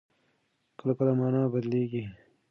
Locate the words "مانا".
1.19-1.41